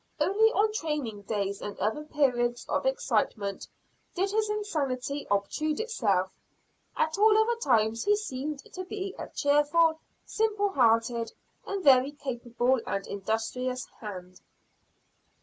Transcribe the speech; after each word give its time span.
Only 0.19 0.49
on 0.51 0.73
training 0.73 1.21
days 1.27 1.61
and 1.61 1.77
other 1.77 2.03
periods 2.03 2.65
of 2.67 2.87
excitement, 2.87 3.67
did 4.15 4.31
his 4.31 4.49
insanity 4.49 5.27
obtrude 5.29 5.79
itself. 5.79 6.31
At 6.97 7.19
all 7.19 7.37
other 7.37 7.59
times 7.59 8.05
he 8.05 8.15
seemed 8.15 8.63
to 8.73 8.83
be 8.83 9.13
a 9.19 9.29
cheerful, 9.29 9.99
simple 10.25 10.69
hearted, 10.69 11.31
and 11.67 11.83
very 11.83 12.13
capable 12.13 12.79
and 12.87 13.05
industrious 13.05 13.85
"hand." 13.99 14.41